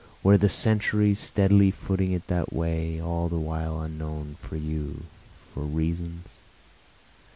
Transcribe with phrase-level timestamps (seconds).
[0.23, 5.03] Were the centuries steadily footing it that way, all the while unknown, for you,
[5.53, 6.37] for reasons?